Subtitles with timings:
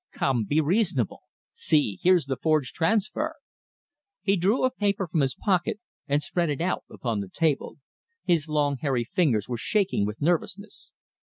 [0.13, 1.21] Come, be reasonable.
[1.51, 3.35] See, here's the forged transfer."
[4.23, 7.77] He drew a paper from his pocket and spread it out upon the table.
[8.23, 10.91] His long, hairy fingers were shaking with nervousness.